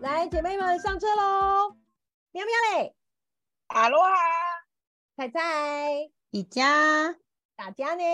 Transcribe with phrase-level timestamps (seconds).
[0.00, 1.74] 来，姐妹们上车喽！
[2.30, 2.94] 喵喵嘞，
[3.68, 4.14] 阿罗哈，
[5.16, 7.16] 菜菜，一家，
[7.56, 8.04] 大家呢？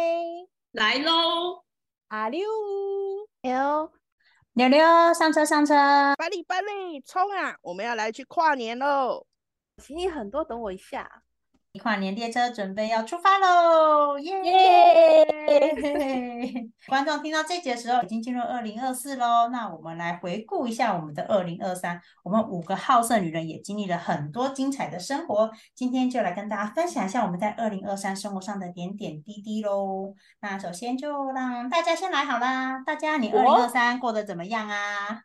[0.70, 1.64] 来喽！
[2.08, 2.48] 阿六
[3.42, 3.90] ，L，
[4.52, 5.74] 六六，上车上车！
[6.16, 7.56] 巴里巴里，冲啊！
[7.62, 9.26] 我们要来去跨年喽！
[9.82, 11.23] 请你很多，等我一下。
[11.82, 14.16] 跨年列车准备要出发喽！
[14.18, 15.26] 耶！
[16.86, 19.48] 观众听到这节的时候，已经进入二零二四喽。
[19.50, 22.00] 那我们来回顾一下我们的二零二三。
[22.22, 30.14] 我们五个好色女人也经历了很多精彩的生活，今天就来跟大家分享一下我们在二零二三生活上的点点滴滴喽。
[30.40, 32.84] 那首先就让大家先来好啦。
[32.86, 35.22] 大家，你二零二三过得怎么样啊？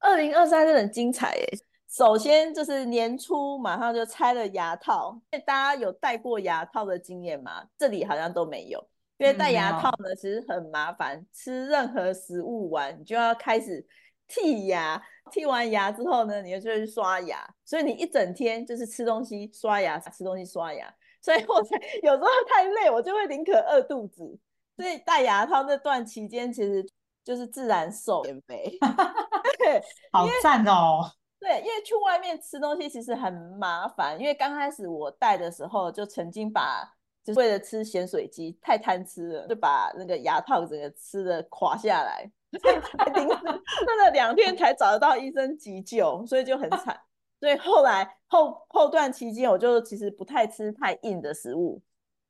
[0.00, 1.48] 二零二三真的很精彩耶！
[1.92, 7.62] 首先就是年初马上就拆了牙套，大家有戴过牙套的经验吗？
[7.76, 8.82] 这里好像都没有，
[9.18, 13.86] 因为戴牙套呢其实很麻烦，吃任何食物完你就要开始
[14.26, 20.90] 剔牙，剔完牙之后呢，你就去刷牙，所以你一整天就是吃东西、刷牙、吃东西、刷牙，
[21.20, 24.38] 所以我才有时候太累，我就会宁可饿肚子。
[24.78, 26.82] 所以戴牙套那段期间其实
[27.22, 28.78] 就是自然瘦减肥，
[30.10, 31.12] 好赞哦。
[31.42, 34.16] 对，因为去外面吃东西其实很麻烦。
[34.18, 36.88] 因为刚开始我带的时候，就曾经把，
[37.24, 46.96] 就是为了吃咸水鸡，太贪吃了，就把那个牙套整个吃的垮下来，临时吃了两天才找得到医生急救，所以就很惨。
[47.40, 51.82] 所以后来后后段期间，我就其实不太吃太硬的食物，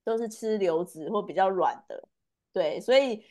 [0.05, 2.09] 都是吃流质或比较软的。
[2.51, 3.23] 对，所以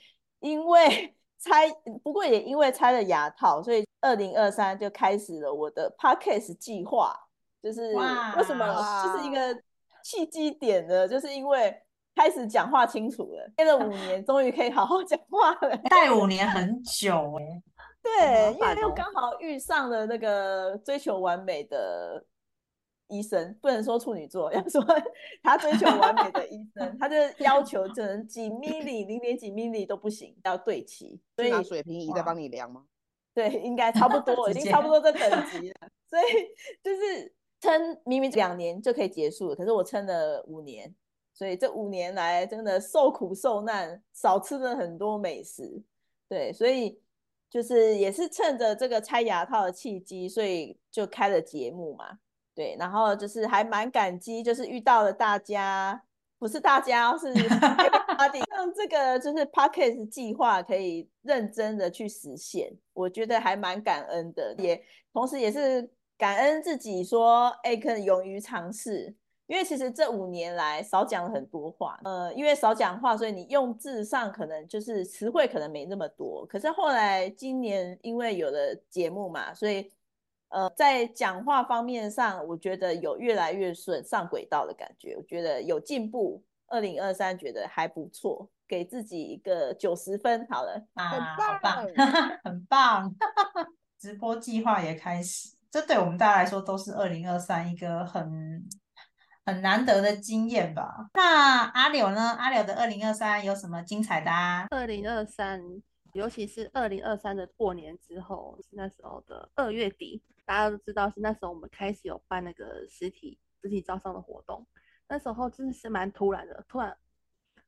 [0.42, 1.16] 因为。
[1.44, 1.68] 拆
[2.04, 7.16] 不过也因为拆了牙套，所以二零二三就开始了我的 podcast 计划。
[7.64, 9.04] 就是为什么？
[9.06, 9.62] 就是一个
[10.04, 11.08] 契机点呢？
[11.08, 11.74] 就是因为
[12.16, 15.78] 开始讲话清楚了，憋了五年，终于可以好好讲话了。
[15.90, 17.64] 待五年很久哎。
[18.04, 22.26] 对，因为又刚好遇上了那个追求完美的。
[23.14, 24.82] 医生不能说处女座， 要说
[25.44, 31.20] 他追求完美的医生，他就要求只能几 milli 零点几 milli 都不行，要对齐。
[31.36, 32.86] 所以拿水平仪在帮你量吗？
[33.34, 35.76] 对，应该差不 多，已经差不多这等级了。
[36.10, 36.24] 所以
[36.84, 40.94] 就是撑，明明两年就可以结束了，可是我撑了五年，
[41.34, 45.82] 所以这五年来真的受苦受难，少吃了很多美食。
[46.28, 47.00] 对，所以
[47.50, 52.20] 就是也是趁着这个拆牙套的契机，所以就开了节目嘛。
[52.54, 56.04] 对，然后就是还蛮感激，就是遇到了大家，
[56.38, 57.34] 不是大家，是
[58.62, 64.80] 让这个就是 p o c k e t 计划可以认真的去实现，我觉得还蛮感恩的，也
[65.12, 69.16] 同时也是感恩自己说，哎，可以勇于尝试，
[69.48, 79.92] 因为其实这五年来少讲了很多话，呃，因为少讲话，所以你用字上可能就是词汇可能没那么多，可是后来今年因为有了节目嘛，所以。
[80.54, 86.44] 呃，在讲话方面上，我觉得有越来越顺上轨道的感觉，我觉得有进步。
[86.72, 91.86] 二零二三觉得还不错，给自己一个九十分好了，啊，好棒，
[92.44, 93.14] 很棒。
[94.00, 98.64] 直播计划也开始，这对我们大家来说都是二零二三一个很
[99.46, 101.10] 很难得的经验吧。
[101.14, 102.32] 那阿柳呢？
[102.40, 104.66] 阿柳的二零二三有什么精彩的啊？
[104.72, 105.62] 二零二三，
[106.14, 110.24] 尤其是二零二三的过年之后，是那时候的二月底。
[110.44, 114.66] 大家都知道是那时候我们开始有办那个实体实体招商的活动，
[115.12, 116.64] 那时候真的是蛮突然的。
[116.70, 116.96] 突然，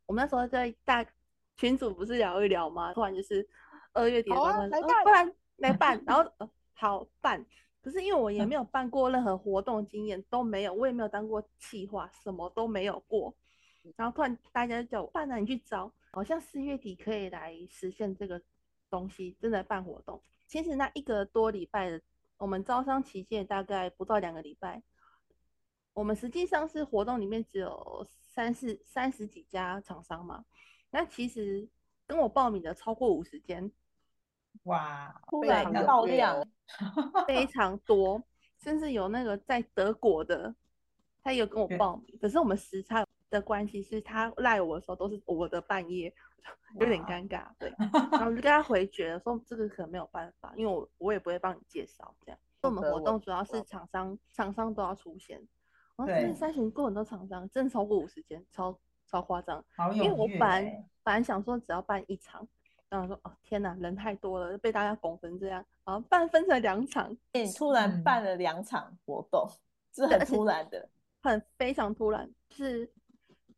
[0.05, 1.05] 我们那时候在大
[1.57, 2.93] 群组不是聊一聊吗？
[2.93, 3.45] 突然就是
[3.91, 4.47] 二月底的时候，
[5.03, 7.45] 不然来办， 然后好办。
[7.81, 13.35] 可是因为我也没有办过任何活动经验都没有，我也没有当过企划，什么都没有过。
[13.97, 18.41] 然后突然大家叫我办了，你去招，好像四月底可以来实现这个
[18.89, 20.21] 东西，真的办活动。
[20.47, 22.01] 其实那一个多礼拜的。
[22.37, 24.81] 我们招商期间大概不到两个礼拜，
[25.93, 30.43] 我们实际上是活动里面只有三四三十几家厂商嘛，
[30.89, 31.67] 那其实
[32.05, 33.71] 跟我报名的超过五十间，
[34.63, 36.45] 哇，突然爆量
[37.27, 38.21] 非常多，
[38.59, 40.53] 甚至有那个在德国的，
[41.21, 46.13] 他有跟我报名，可是我们时差的关系是他赖我的时候都是我的半夜。
[46.79, 47.71] 有点尴尬，对，
[48.11, 52.39] 然后就跟他回绝了，说这个可能没有办法，因为我我也不会帮你介绍这样。
[52.63, 55.39] 我们活动主要是厂商，厂商都要出现。
[55.95, 59.63] 然后真的筛选过很多厂商，真的超过五十间，超超夸张。
[59.93, 62.47] 因为我本来本来想说只要办一场，
[62.89, 69.47] 然后说哦天哪，人太多了，被大家拱成这样，然后办分成两场，你突然办了两场活动，
[69.93, 70.89] 是很突然的，
[71.21, 72.91] 很非常突然，是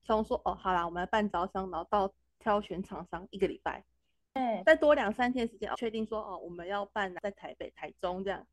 [0.04, 2.12] 从说哦好啦，我们来办招商，然后到。
[2.38, 3.84] 挑选厂商一个礼拜，
[4.32, 8.46] 对，再多两三天时间，确定说哦，我们要办在台北、台中这样，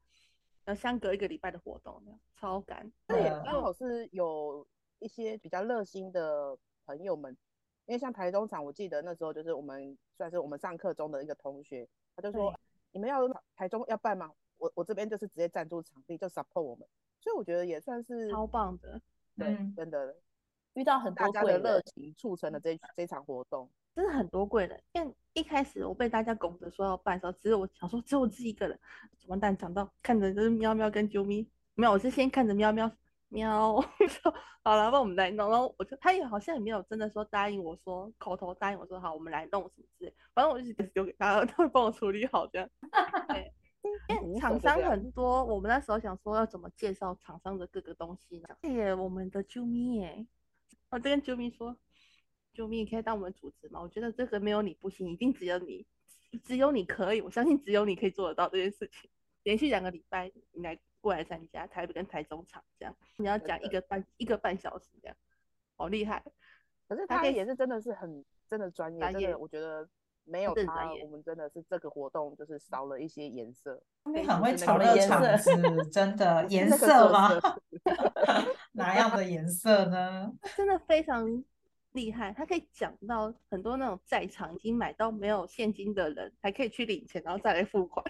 [0.67, 2.03] 要相隔一个礼拜的活动，
[2.37, 2.91] 超赶。
[3.09, 4.67] 那也刚好是有
[4.99, 6.57] 一些比较热心的
[6.87, 7.37] 朋友们，
[7.87, 12.55] 因为像台中场，我记得那时候就是我们算是我们上课中的一个同学，他就说
[12.93, 13.21] 你们要
[13.57, 14.31] 台中要办吗？
[14.59, 16.87] 我我这边就是直接赞助场地，就 support 我们，
[17.21, 19.01] 所以我觉得也算是超棒的，
[19.37, 20.15] 对，真的
[20.75, 23.69] 遇到很大家的热情促成了这这场活动。
[23.95, 28.79] 真的很多贵人，因为一开始我被大家拱着说要办的时候，只有我想说只有我自己一个人，
[29.27, 32.91] 完蛋，讲到看着就是喵喵跟啾咪，没有，我是先看着喵喵
[33.29, 42.69] 喵，说好了，那我们来弄，然后我就他也好像也没有真的说答应我说口头答应我说好，我们来弄什么之类，反正我就直接丢给他，他会帮我处理好这样。
[43.29, 43.53] 对，
[44.09, 48.49] 因为厂商很多，我们那时候想说要怎么介绍厂商的各个东西呢？
[48.63, 50.27] 谢谢我们的啾咪耶，
[50.91, 51.77] 我就跟啾咪说。
[52.53, 52.87] 救命！
[52.89, 53.81] 可以当我们主持吗？
[53.81, 55.87] 我觉得这个没有你不行，一定只有你，
[56.45, 57.21] 只有你可以。
[57.21, 59.11] 我相信只有你可以做得到这件事情。
[59.45, 65.17] 连续两个礼拜你来过来参加台北跟台中场，这样你要讲一个半一个半小时，这样
[65.77, 66.23] 好厉害。
[66.87, 69.89] 可是他也是真的是很真的专业，真的我觉得
[70.25, 73.83] 没有他，我们真的是这个活动就是少了一些颜色。
[74.05, 75.51] 你很会炒热场子，
[75.91, 77.31] 真的 颜色吗？
[78.73, 80.33] 哪样的颜色呢？
[80.57, 81.43] 真的非常。
[81.93, 88.05] 厉害，他可以讲到很多那种在场已经买到没有现金的人，还可以去领钱，然后再来付款，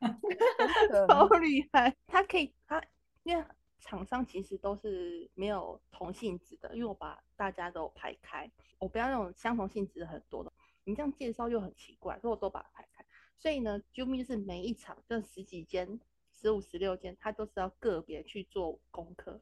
[1.08, 1.96] 超厉害。
[2.06, 2.82] 他可以，他
[3.22, 3.44] 因为
[3.80, 10.52] 厂商其实都是没有同性质的，因为我把大家都排开，我不要那种相同性质的很多的，
[10.82, 13.04] 你这样介绍又很奇怪，所以我都把它排开。
[13.38, 16.00] 所以呢，Jumi 是每一场这十几间、
[16.32, 19.40] 十五、十六间，他都是要个别去做功课，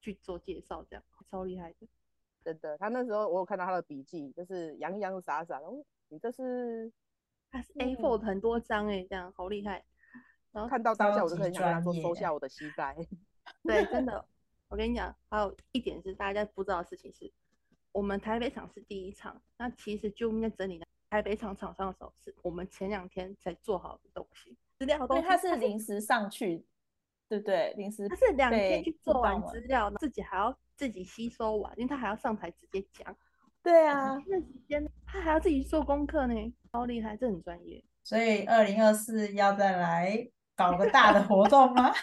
[0.00, 1.86] 去做介绍，这样超厉害的。
[2.42, 5.60] 真的，他那时候我有看到他的笔记，就是洋洋洒洒。
[5.60, 6.90] 然后你这是
[7.50, 9.84] 他是 A4 很多张哎，这样好厉害。
[10.52, 12.96] 然后看到当下我就很想跟他说收下我的膝盖。
[13.62, 14.24] 对，真的，
[14.68, 17.30] 我跟你讲，还有一点是大家不知道的事情是，
[17.92, 26.64] 我们台北场是第一场，那其实就应该整理台北场场上的时候，是我们前两天才做好的东西，资料都他是临时上去，
[27.28, 27.74] 对不对？
[27.76, 30.58] 临时他是两天去做完资料，自己还要。
[30.80, 33.14] 自己吸收完，因为他还要上台直接讲。
[33.62, 36.34] 对啊，那时间他还要自己做功课呢，
[36.72, 37.84] 超厉害，这很专业。
[38.02, 41.92] 所以二零二四要再来搞个大的活动吗？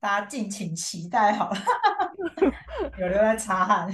[0.00, 1.56] 大家敬请期待好了。
[2.98, 3.90] 有留在擦汗。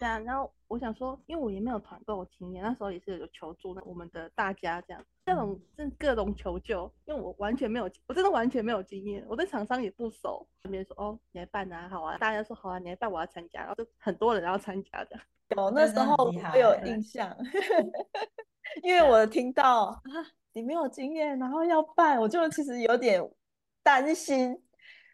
[0.00, 10.48] 对啊，然后我想说，因为我也没有团购经验，那时候也是有求助我们的大家这样，各种这各种求救，因为我完全没有，我真的完全没有经验，我对厂商也不熟。
[10.62, 15.20] 别人说哦，你来办啊，好啊，大家说好啊，你来办，我要参加，然后就很多人要参加的。
[15.50, 17.36] 有那时候我有印象，
[18.82, 20.00] 因为我听到 啊，
[20.54, 23.22] 你没有经验，然后要办，我就其实有点
[23.82, 24.56] 担心，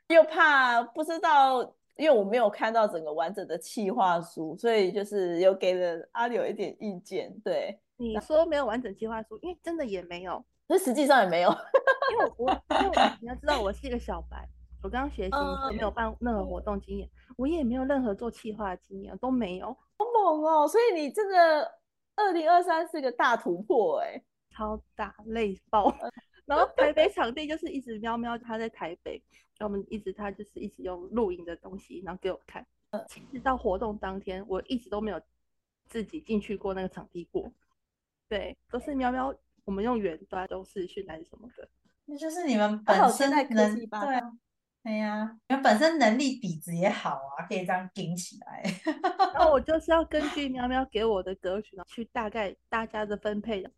[0.06, 1.75] 又怕不知道。
[1.96, 7.34] 因为我没有看到整个完整的企划书，所以就是有给了阿柳一点意见。
[7.40, 11.50] 对，你说没有完整计划书，因为真的也没有，那实际上也没有。
[12.12, 12.50] 因为我，
[12.82, 14.48] 因为你要知道，我是一个小白，
[14.82, 15.36] 我刚学习，
[15.72, 19.66] 没有办任何活动经验，我也没有任何做企划的经验，都没有。
[19.98, 20.68] 好猛哦！
[20.68, 21.62] 所以你这个
[22.14, 25.92] 二零二三是个大突破，哎，超大，累爆。
[26.46, 29.20] 然后台北场地就是一直喵喵，他在台北，
[29.58, 32.64] 然后我们一直他就是一直用录影的东西，然后给我看。
[32.90, 35.20] 呃，其实到活动当天，我一直都没有
[35.88, 37.52] 自己进去过那个场地过。
[38.28, 39.34] 对，都是喵喵，
[39.64, 41.68] 我们用远端都是训还是什么的。
[42.04, 44.32] 那就是你们本身能对啊，
[44.84, 48.62] 对呀，你们本身能力底子也好啊，可以这样顶起来。
[49.34, 53.70] 然后我就是要根据喵喵给我的歌曲，去大概大家的分配的。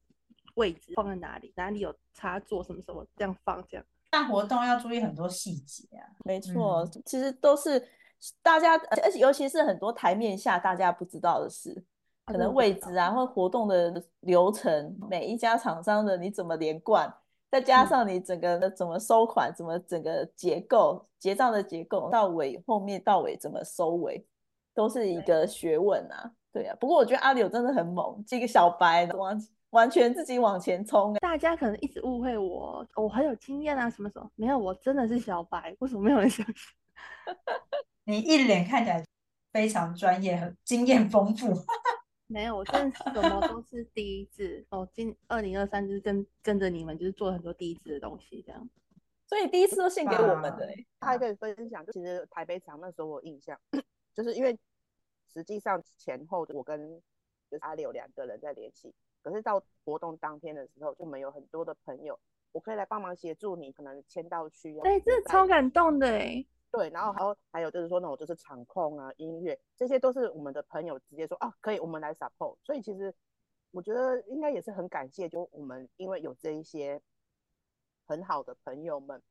[0.58, 1.52] 位置放在哪里？
[1.56, 2.62] 哪里有插座？
[2.62, 3.64] 什么什么这样放？
[3.68, 6.04] 这样办活动要注意很多细节啊。
[6.24, 7.82] 没错，其实都是
[8.42, 11.84] 大家，而且尤其是很多台面下大家不知道的事，
[12.26, 17.12] 可能位置啊，或活动的流程，每一家厂商的你怎么连贯，
[17.50, 24.26] 再加上你整个的怎么收款，怎么整个结构结账的结构到尾后面到尾怎么收尾，
[24.74, 26.32] 都是一个学问啊。
[26.50, 29.38] 对啊，不过我觉得阿柳真的很猛，这个小白完
[29.70, 34.30] 完全自己往前冲，大家可能一直误会我，我很有经验啊，什么什么？
[34.34, 36.54] 没有，我真的是小白，为什么没有人相信？
[38.04, 39.04] 你一脸看起来
[39.52, 41.52] 非常专业和经验丰富。
[42.26, 44.86] 没有，我真的是什么都是第一次哦。
[44.92, 48.68] 今二零二三就是跟跟着你们，就是做很多第一次的东西，这样。
[49.26, 50.66] 所以第一次都献给我们的。
[51.00, 53.58] 他还可以分享，就其实台北场那时候我印象，
[54.14, 54.58] 就是因为
[55.32, 57.00] 实际上前后我跟
[57.50, 58.94] 就是阿里有两个人在联系。
[59.22, 62.18] 可是到活动当天的时候，就没有很多的朋友，
[62.52, 64.82] 我可以来帮忙协助你，可能签到区啊。
[64.82, 66.44] 对，这超感动的哎。
[66.70, 72.56] 对，然后还有还有就是说那种就是场控啊、音乐，这些都是我们的朋友直接说啊，可以，我们来 support。
[72.62, 73.14] 所以其实
[73.70, 77.00] 我觉得应该也是很感谢，就我们因为有这一些
[78.06, 79.22] 很好的朋友们，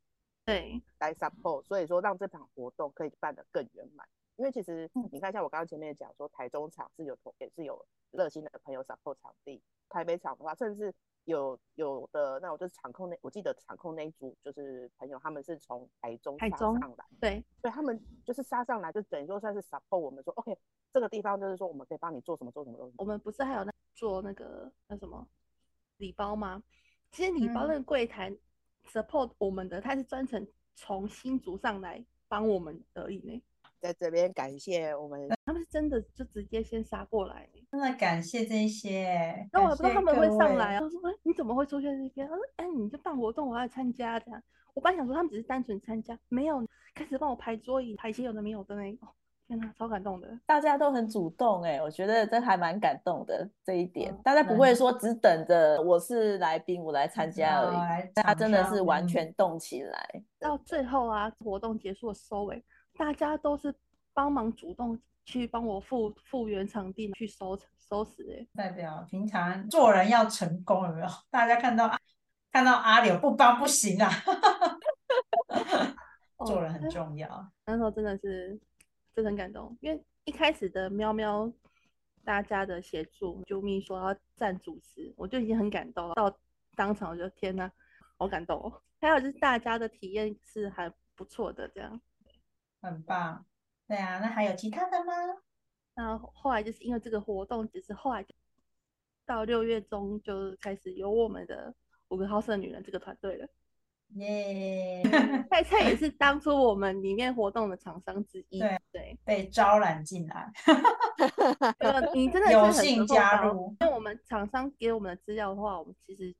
[0.45, 4.07] 对，来 support，所以说让这场活动可以办得更圆满。
[4.37, 10.93] 因为其实你看，像我刚刚前面讲说，台中场是有同也是有热心的朋友 support 场地，台北场的话，甚至
[11.25, 20.57] 有有的那种就是场控那，我记得场控那一组就是朋友，他们是从台中杀上来，对，对他们就是杀上来，就等于说算是 support 我们说，OK，
[20.93, 22.95] 这个地方就是说我们可以帮你做什么做什么东西。
[22.99, 25.27] 我们不是还有那做那个那什么
[25.97, 26.61] 礼包吗？
[27.11, 28.31] 其实礼包那个柜台
[28.85, 33.41] support 我们的，他是专程从新竹上来帮我们而已呢。
[33.79, 39.47] 在这边感谢我们，他们是真的就直接先杀过来，真的感谢这些。
[39.51, 40.79] 那我也不知道他们会上来啊。
[40.79, 44.41] 他说：“哎，你怎么会出现这边？”他说：“哎，你就办活动，我要参加这样。”
[44.73, 49.07] 我本来想说他们只是单纯参加，没有开始帮我排桌椅，排一些有的没有的那种。
[49.47, 50.27] 天哪，超感动的！
[50.45, 54.13] 大家都很主动哎，我觉得这还蛮感动的这一点。
[54.21, 58.09] 大家不会说只等着我是来宾，我来参加而已。
[58.13, 60.23] 他真的是完全动起来。
[60.37, 62.61] 到最后啊，活动结束的收尾。
[62.97, 63.73] 大家都是
[64.13, 71.07] 帮忙主动去帮我复复原场地去收收拾哎，代表平常做人要成功有没有？
[71.29, 71.95] 大家看到
[72.51, 74.09] 看到阿柳不帮不行啊
[76.45, 77.51] 做人很重要。
[77.65, 78.59] 那时候真的是
[79.15, 81.51] 真的很感动，因为一开始的喵喵
[82.23, 86.15] 大家的协助，救命说要站主持，我就已经很感动了。
[86.15, 86.37] 到
[86.75, 87.71] 当场我就天哪，
[88.17, 88.81] 好感动哦。
[88.99, 91.99] 还有就是大家的体验是还不错的这样。
[92.81, 93.45] 很棒，
[93.87, 95.13] 对啊，那还有其他的吗？
[95.95, 98.25] 那后来就是因为这个活动，只是后来
[99.25, 101.73] 到六月中就开始有我们的
[102.09, 103.47] 五个好色女人这个团队了。
[104.15, 105.03] 耶，
[105.49, 110.49] 菜菜也 是当初我们里面活动的厂商之一，对对，被招揽进来。
[112.15, 116.33] 你真的有幸加入，因为我们厂商给我们的资料的话，我们其实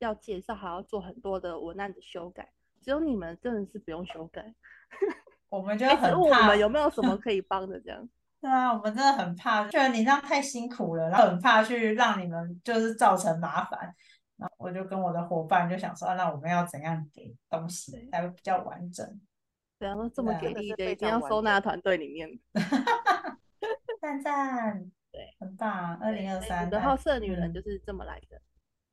[0.00, 2.50] 要介绍，还要做很多的文案的修改，
[2.82, 4.52] 只有你们真的是不用修改。
[5.54, 8.08] 我们就很怕，我们有没有什么可以帮的这样？
[8.40, 13.94] 对啊，我们真的很怕，觉得你这样太辛苦了，然后很怕去让你们就是造成麻烦。
[14.36, 19.06] 然后我就跟我的伙伴就想说，那我们要怎样给东西才会比较完整？
[19.78, 22.28] 对啊，这么给力的，一定要收纳团队里面。
[24.02, 25.96] 赞赞， 对，很棒。
[25.96, 28.40] 二零二三，的好色女人就是这么来的。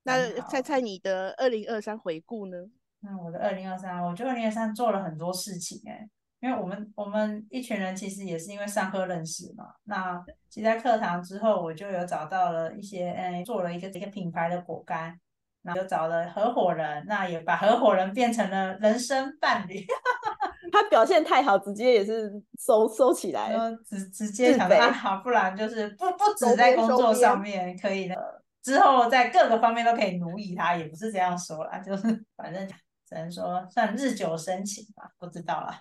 [0.03, 2.57] 那猜猜你的二零二三回顾呢？
[3.01, 6.07] 那我的二零二三，我觉得二零二三做了很多事情哎。
[6.41, 10.19] 因为我们我们一群人其实也是因为上课认识嘛，那
[10.49, 15.15] 其实在课堂之后，我就有找到了一些，嗯，做了一个一个品牌的果干，
[15.61, 19.85] 那就找了合伙人，那也把合伙人变成了人生伴侣。
[20.73, 23.53] 他表现太好，直接也是收收起来，
[23.87, 28.15] 直直接想他好，不然就是不不止在工作上面可以的，
[28.63, 32.03] 之后在各个方面都可以奴役他，也不是这样说啦，就是
[32.35, 32.67] 反正
[33.07, 35.79] 只能说算日久生情吧，不知道啦。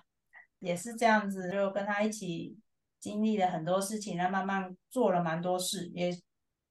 [0.61, 2.57] 也是这样子，就跟他一起
[2.99, 6.15] 经历了很多事情，然后慢慢做了蛮多事，也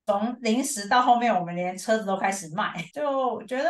[0.06, 2.73] 从零食到后面，我们连车子都开始卖。
[2.94, 3.68] 就觉得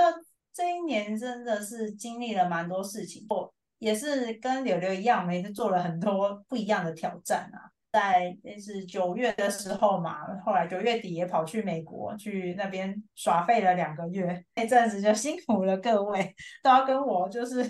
[0.53, 7.73] 这一年真的是经历了蛮多事情，我也是跟柳柳一样，我们也是做了很多不一样的挑战啊。
[7.93, 17.65] 在那是九月的时候嘛，后来九月底也跑去美国去那边耍废了两个月，那阵子就辛苦了各位，都要跟我就是。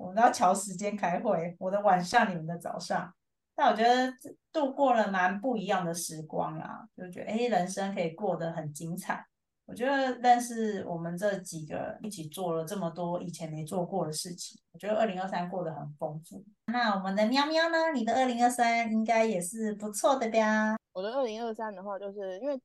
[0.00, 3.12] 我们都要调时间开会，我的晚上，你们的早上。
[3.54, 4.10] 但我觉得
[4.50, 9.22] 度过了蛮不一样的时光啊，就觉得哎，人生可以过得很精彩。
[9.66, 16.42] 我觉得但是我们这几个一起做了这么多以前没做过的事情，我觉得二零二三过得很丰富。
[16.72, 17.92] 那我们的喵喵呢？
[17.94, 20.78] 你的二零二三应该也是不错的吧？
[20.94, 22.58] 我的二零二三的话，就是因为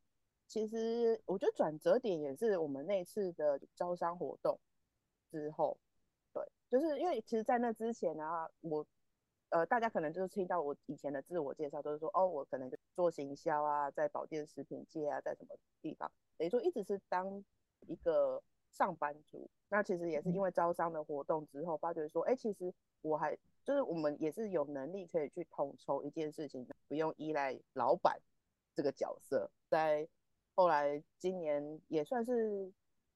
[0.48, 4.58] 其实我觉得转折点也是我们那次的招商活动
[5.30, 5.78] 之后。
[6.70, 8.86] 就是因为其实，在那之前呢，我
[9.50, 17.44] 呃，大家可能就是听到我以前的自我介绍，都是说哦，我可能就做行销啊，在保健食品界啊，在什么地方，等于说一直是当
[17.88, 18.42] 一个
[18.72, 19.48] 上班族。
[19.70, 28.20] 那其实也是因为招商的活动之后，发觉说，哎，其实我还就是我们也是有能力可以去统筹一件事情，不用依赖老板
[28.76, 29.50] 这个角色。
[29.70, 30.08] 在
[30.56, 32.74] 后来今年也算是。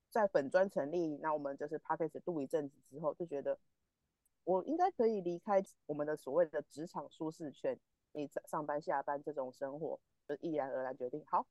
[0.09, 3.57] 在本专成立，那我们就是 p a c k a g e 度一阵子之后，就觉得
[4.43, 7.77] 我应该可以离开我们的所谓的职场舒适圈，
[8.13, 11.45] 你上班下班这种生活，就毅然而然决定，好，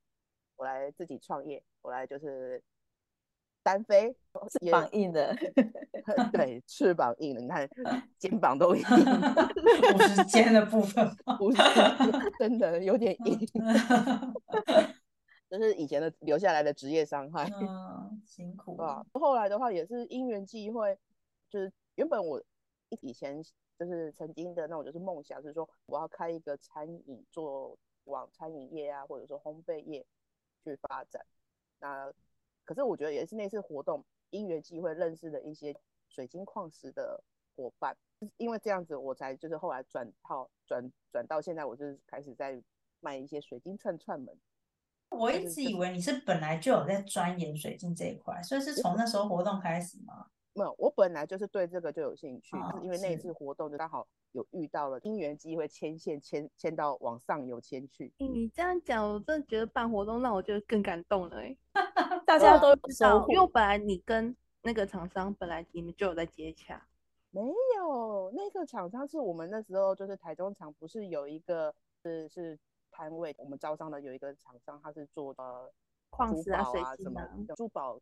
[0.57, 2.61] 我来自己创业，我来就是
[3.63, 4.17] 单飞，
[4.61, 5.37] 翅膀硬的，
[6.33, 7.69] 对，翅膀硬了，你看
[8.19, 11.63] 肩膀都硬，不是肩的部分，不是
[12.39, 13.39] 真的有点硬，
[15.49, 19.05] 就是以前的留下来的职业伤害，嗯，辛 苦啊。
[19.15, 20.99] 后来的话也是因缘际会，
[21.49, 22.43] 就是原本我
[23.01, 23.43] 以前
[23.79, 30.05] 就是曾经的那种就是梦想是说我要开一个餐饮做往餐饮业啊，或者说烘焙业
[30.65, 31.25] 去发展，
[31.81, 32.13] 那。
[32.65, 35.75] 可是我觉得也是那次活动因缘际会认识的一些
[36.11, 37.25] 水晶矿石的
[37.57, 37.97] 伙伴，
[38.37, 42.63] 因为这样子我才就是后来转套转转到现在，我就是开始在
[43.01, 44.39] 卖一些水晶串串门。
[45.11, 50.27] 我一直以为你是本来就有在钻研水晶这一块，所以是从那时候活动开始吗？
[50.55, 58.13] 没有，我本来就是对这个就有兴趣，是因为那一次活动就刚好有遇到了因缘机会牵线牵牵到往上游牵去。
[58.19, 61.57] 你这样讲，我真的觉得办活动让我觉得更感动了哎。
[62.27, 66.85] 大家都知道，因为本来你跟那个厂商本来你们就有在接洽，
[67.31, 67.41] 没
[67.77, 71.73] 有那个厂商是我们那时候就是台中厂，不是有一个
[72.03, 72.59] 是是
[72.99, 75.73] 摊位，我们招商的有一个厂商，他是做呃
[76.11, 78.01] 矿石啊、水晶啊、珠宝、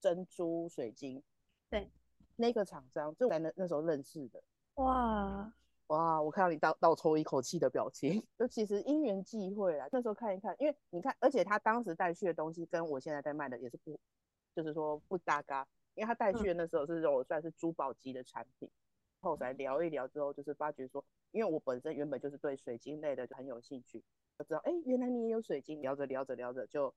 [0.00, 1.22] 珍珠、水晶，
[1.70, 1.88] 对，
[2.34, 4.42] 那个厂商就在那那时候认识的。
[4.74, 5.52] 哇
[5.86, 9.88] 哇，我看到你倒倒抽一口气的表情， 就其实因缘际会啦。
[9.92, 13.96] 那时候看一看，因为你看，而且他当时带去的东西跟我现在在卖的也是不，
[14.56, 15.64] 就是说不搭嘎。
[15.94, 18.68] 因为他带去的那时候是这种算是珠宝级的产品，
[19.20, 21.02] 后来聊一聊之后，就是发觉说，
[21.36, 24.02] 因为我本身原本就是对水晶类的很有兴趣，
[24.38, 25.82] 就知道哎，原来你也有水晶。
[25.82, 26.92] 聊着聊着聊着，就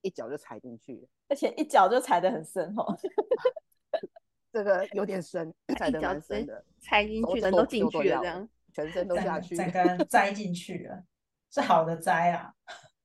[0.00, 2.96] 一脚就踩进去了，而且一脚就踩得很深哦。
[4.50, 11.04] 这个有点深， 踩的蛮深的，踩进去人都进去了，这样全身 都下去，整个栽进去了，
[11.50, 12.54] 是好的栽啊。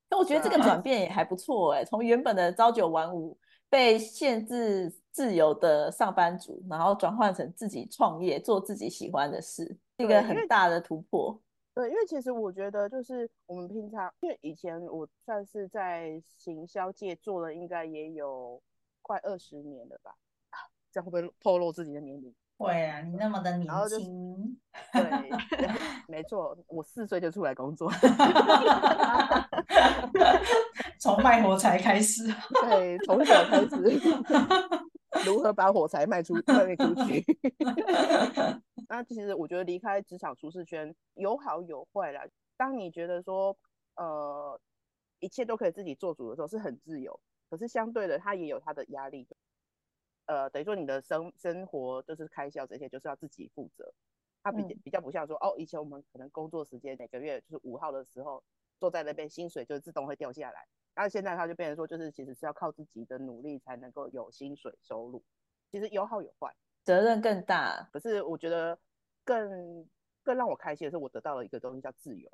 [0.09, 3.37] 那我觉得这个转变也还不错哎，从原本的朝九晚五
[3.69, 11.39] 被限制自由的上班族，然后转换成自己创业做自己喜欢的事，一个很大的突破。
[11.73, 18.61] 对，因为其实我觉得就是我们平常，因为以前我算是在行销界做了，应该也有
[19.01, 20.13] 快二十年了吧。
[20.91, 22.33] 这样会不会透露自己的年龄？
[22.57, 24.59] 会啊，你那么的年轻。
[24.91, 25.29] 对，
[26.07, 27.89] 没错，我四岁就出来工作，
[30.99, 32.23] 从卖火柴开始。
[32.61, 33.67] 对，从小开始，
[35.25, 37.23] 如何把火柴卖出 卖出去？
[38.89, 42.25] 那其实我觉得离开职场舒适圈有好有坏啦。
[42.57, 43.57] 当你觉得说，
[43.95, 44.59] 呃，
[45.19, 47.19] 一切都可以自己做主的时候，是很自由。
[47.49, 49.27] 可是相对的，它也有它的压力。
[50.25, 53.93] 呃，等于说你的生生活就是开销这些，就是要自己负责。
[54.43, 58.43] 它比比较不像说，哦，以前我们可能工作时间每个月就是五号的时候
[58.79, 60.67] 坐在那边，薪水就自动会掉下来。
[60.93, 65.23] 但是现在他就变成说，就是其实是要靠自己的努力才能够有薪水收入。
[65.71, 67.89] 其实有好有坏，责任更大。
[67.93, 68.77] 可是我觉得
[69.23, 69.87] 更
[70.23, 72.29] 更让我开心的是，我得到了一个东西叫自由。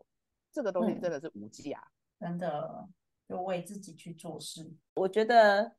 [0.52, 1.86] 这个东西真的是无价，
[2.20, 2.88] 真的
[3.28, 4.72] 就为自己去做事。
[4.94, 5.76] 我觉得。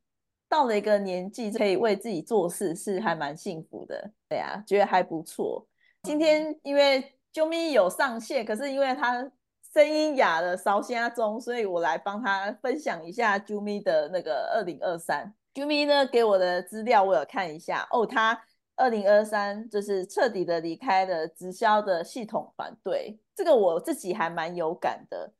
[0.49, 4.13] 到了一个年纪，可以为自己做事，是还蛮幸福的。
[4.29, 5.67] 对啊，觉得还不错。
[6.03, 9.29] 今天因为啾咪有上线，可是因为他
[9.77, 15.31] 声音哑了，烧虾中，所以我来帮他分享一下啾咪的那个二零二三。
[15.53, 18.41] 啾咪呢给我的资料我有看一下哦，他
[18.75, 25.31] 二零二三就是彻底的离开了直销的系统团队，这个我自己还蛮有感的。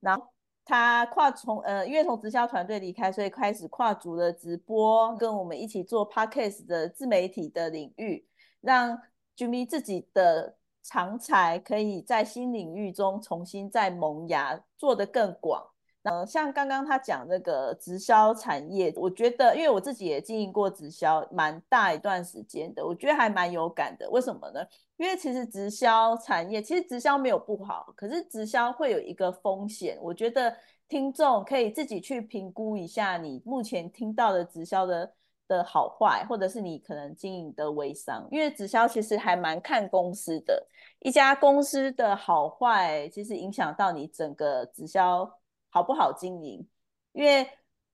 [0.00, 0.28] 然后。
[0.68, 8.26] 他跨从呃，因为从直销团队离开，所以开始跨足了直播，跟我们一起做 podcast 的自媒体的领域，
[8.60, 9.00] 让
[9.36, 10.56] Jimmy 自己的
[10.88, 15.62] 长才可以在新领域中重新再萌芽，做得更广。
[16.04, 24.08] 嗯，像刚刚他讲那个直销产业，我觉得，因为我自己也经营过直销，蛮大一段时间的，我觉得还蛮有感的。
[24.10, 24.64] 为什么呢？
[24.98, 29.98] 因为其实直销产业，其实直销没有不好，可是直销会有一个风险。
[30.00, 30.56] 我觉得
[30.88, 35.12] 听众可以自己去评估一下，你目前听到的直销的
[35.48, 40.66] 的好坏，或者是你可能经营的微商，因为直销其实还蛮看公司的，
[41.00, 45.38] 一家公司的好坏，其实影响到你整个直销。
[45.68, 46.66] 好不好经营？
[47.12, 47.46] 因为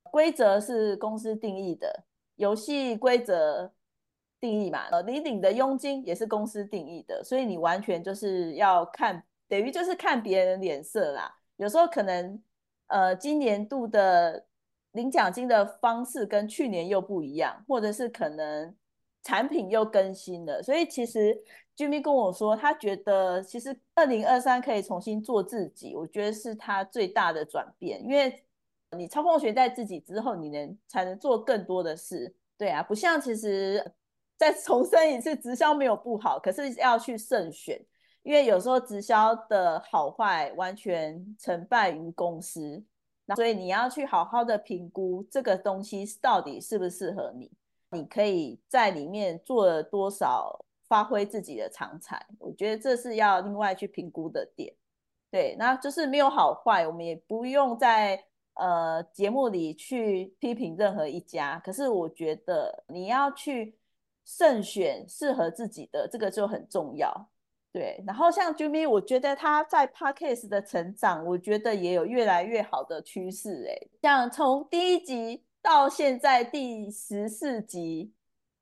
[0.05, 2.05] 规则是公司定义的，
[2.37, 3.73] 游戏规则
[4.39, 11.35] 定义嘛，呃，你领的佣金也是公司定义的，所以你完全就是要看，等于就是看别人脸色啦。
[11.57, 12.41] 有时候可能，
[12.87, 14.47] 呃，今年度的
[14.93, 18.75] 领奖金的方式跟去年又不一样，或者是可能
[19.23, 21.43] 产品又更新了，所以其实
[21.77, 28.45] Jimmy 跟我说，他觉得其实二零二三可以重新做自己，我觉得是他最大的转变，因为
[28.97, 32.35] 你操控学在自己之后，你能才能做更多的事。
[32.59, 33.93] 对啊，不像其实
[34.37, 37.83] 再重申一次，直销没有不好，可是要去慎选，
[38.23, 42.85] 因为有时候直销的好坏完全成败于公司，
[43.35, 47.51] 所以你要去好好的评估这个东西到底适不适合你，
[47.91, 50.59] 你可以在里面做了多少。
[50.89, 54.75] 发挥自己的长才，我觉得这是要另外去评估的点。
[55.31, 58.23] 对，那就是没有好坏，我们也不用在
[58.57, 61.59] 呃节目里去批评任何一家。
[61.65, 63.75] 可是我觉得你要去
[64.27, 67.11] 慎选适合自己的，这个就很重要。
[67.73, 73.67] 对，然后像 Jimmy，我觉得他在 Podcast 的成长，我觉得也有越来越好的趋势。
[73.69, 78.13] 哎，像从第一集到现在第十四集。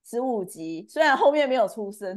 [0.03, 2.17] 十五集，虽然后面没有出声，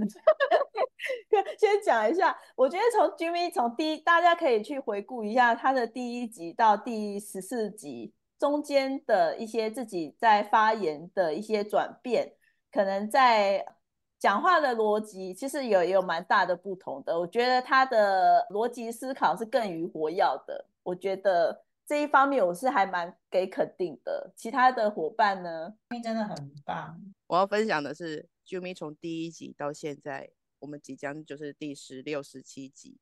[1.60, 2.36] 先讲一下。
[2.56, 12.34] 我觉得从 Jimmy 从第一，大家可以去回顾一下他的第一集到第十四集中间的一些自己在发言的一些转变，
[12.71, 13.63] 可能在
[14.23, 17.19] 讲话的逻辑其实有也有蛮大的不同的。
[17.19, 20.65] 我觉得他的逻辑思考是更于活跃的。
[20.81, 24.31] 我觉得这一方面我是还蛮给肯定的。
[24.33, 26.97] 其他的伙伴呢，真的很棒。
[27.27, 32.97] 我要分享的是，Jimmy 从第一集到现在，我们即将就是第十六、十七集，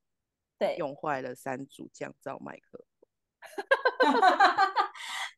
[0.58, 2.84] 对，用坏了三组降噪麦克
[4.00, 4.20] 风，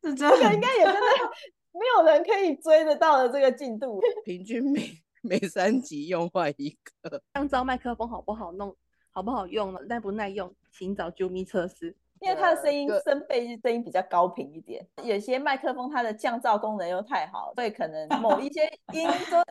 [0.00, 1.00] 这这个应该也真的
[1.72, 4.80] 没有人可以追得到的这个进度，平均每
[5.24, 6.68] 每三集用坏一
[7.00, 8.76] 个降噪麦克风，好不好弄？
[9.10, 9.72] 好不好用？
[9.88, 10.54] 耐不耐用？
[10.70, 11.96] 请找 Jimmy 测试。
[12.20, 19.42] 因为它的声音声贝声音比较高频一点，有些麦克风它的降噪功能又太好，所以可能某一些音都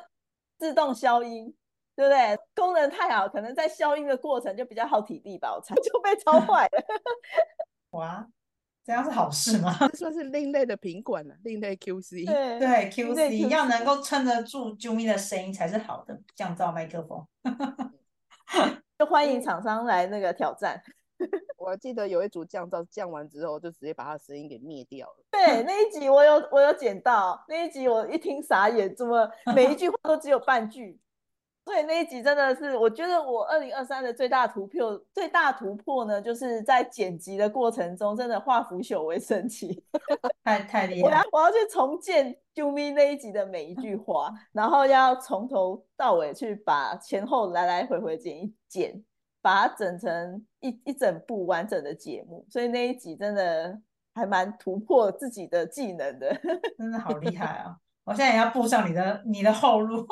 [0.58, 1.54] 自动消音，
[1.96, 2.38] 对不对？
[2.56, 6.84] 功能太好，可能在消音的过程就比较耗体力吧，我猜 就被超坏了。
[7.98, 8.28] 哇，
[8.86, 9.74] 这样是好事吗？
[9.96, 12.26] 算是另类的品管了，另类 QC。
[12.26, 17.26] 对对，QC 要能够撑得住 Jumi 的声音才是好的降噪麦克风。
[19.00, 20.82] 就欢迎厂商来那个挑战。
[21.58, 25.24] 我记得有一组降噪降完之后，就直接把他的声音给灭掉了。
[25.32, 31.00] 对，那一集我有我有剪到，那一集我一听傻眼，怎么每一句话都只有半句？
[31.66, 39.84] 所以那一集真的是，我觉得我二零二三的最大突破，最大突破呢，就是在剪辑的过程中，真的化腐朽为神奇，
[40.44, 41.08] 太太厉害！
[41.08, 49.04] 我要我要去重建 Jumi 那一集的每一句话，然后要从头到尾去把前后来来回回剪一剪。
[49.44, 53.78] 把它整成一一整部完整的节目，所以那一集真的
[54.16, 56.34] 还蛮突破自己的技能的，
[56.78, 57.76] 真的好厉害啊！
[58.08, 60.08] 我现在也要步上你的你的后路，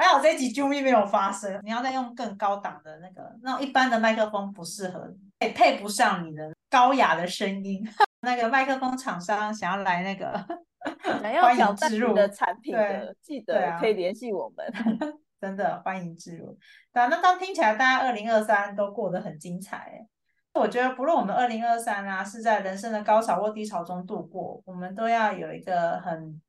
[0.00, 7.86] 还好这一集 Jumi 没有发生，你要再用更高档的那个，那种一般的麦克风不适合，配配不上你的高雅的声音。
[8.22, 10.42] 那个麦克风厂商想要来那个，
[11.20, 14.66] 想要挑战你的产品的，记得可以联系我们。
[15.38, 16.58] 真的欢迎进入。
[16.94, 20.06] 对啊，那当听起来大家二零二三都过得很精彩。
[20.54, 26.40] 我觉得不论我们二零二三啊是在人生的高潮或低潮中度过，我们都要有一个很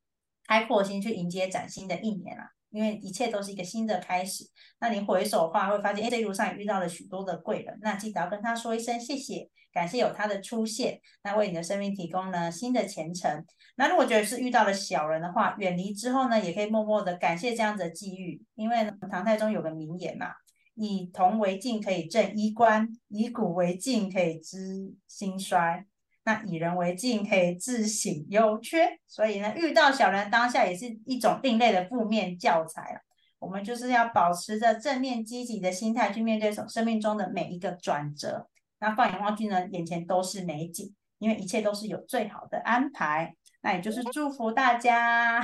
[0.48, 2.48] 开阔心去迎接崭新的一年啊。
[2.72, 4.44] 因为一切都是一个新的开始。
[4.80, 7.78] 那你回首的话，会发现哎，这一路上也遇到了许多的贵人。
[7.82, 13.46] 那记得要跟他说一声谢谢，感谢有他的出现，那为你的生命提供了新的前程。
[13.76, 18.42] 那如果觉得是遇到了小人的话，远离之后呢，也可以默默的感谢这样子的际遇。
[18.56, 20.28] 因为唐太宗有个名言嘛，
[20.76, 25.86] 以铜为镜可以正衣冠，以古为镜可以知兴衰。
[26.24, 33.00] 那以人为镜，可以自省优缺，所以呢，遇到小人当下也是一种另类的负面教材了。
[33.40, 38.48] 我们就是要保持着正面积极的心态去面对生生命中的每一个转折。
[38.80, 43.36] 那放眼望去呢，眼前都是美景，因为一切都是有最好的安排。
[43.64, 45.40] 那也就是祝福大家，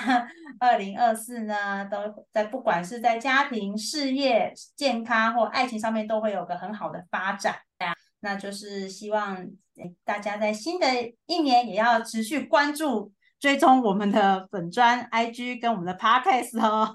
[0.59, 1.97] 二零二四呢，都
[2.31, 7.55] 在不管是在家庭、事业、健康或爱情上面，都会有个很好的发展。
[8.27, 9.37] 那就是希望
[10.03, 10.85] 大家在新的
[11.27, 13.09] 一年也要持续关注、
[13.39, 16.93] 追踪我们的粉砖、IG 跟我们的 Podcast 哦，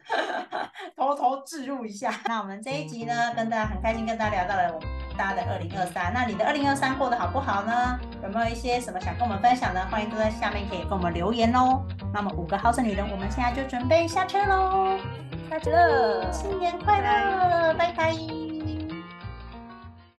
[0.96, 2.10] 偷偷置入一下。
[2.24, 6.10] 那我们这一集呢，跟大家很开心跟大家聊到了我们大家的二零二三。
[6.14, 8.00] 那你的二零二三过得好不好呢？
[8.22, 9.84] 有没有一些什么想跟我们分享的？
[9.88, 11.84] 欢迎都在下面可以跟我们留言哦。
[12.14, 14.98] 那么五个好色女人，我们现在就准备下车喽，
[15.50, 18.45] 下车，新年快乐，拜拜。